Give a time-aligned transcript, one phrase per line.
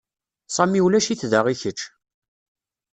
[0.55, 1.79] Sami ulac-it da i kečč.